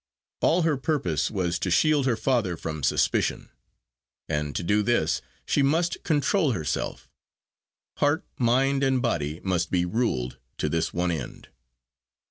All 0.39 0.63
her 0.63 0.77
purpose 0.77 1.29
was 1.29 1.59
to 1.59 1.69
shield 1.69 2.07
her 2.07 2.15
father 2.17 2.57
from 2.57 2.81
suspicion. 2.81 3.51
And 4.27 4.55
to 4.55 4.63
do 4.63 4.81
this 4.81 5.21
she 5.45 5.61
must 5.61 6.01
control 6.01 6.53
herself 6.53 7.07
heart, 7.97 8.25
mind, 8.39 8.81
and 8.83 8.99
body 8.99 9.41
must 9.43 9.69
be 9.69 9.85
ruled 9.85 10.39
to 10.57 10.69
this 10.69 10.91
one 10.91 11.11
end. 11.11 11.49